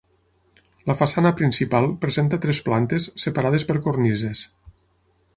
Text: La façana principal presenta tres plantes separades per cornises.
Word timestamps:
La 0.91 0.93
façana 1.01 1.31
principal 1.41 1.85
presenta 2.05 2.39
tres 2.45 2.61
plantes 2.69 3.05
separades 3.25 3.67
per 3.73 3.77
cornises. 3.89 4.41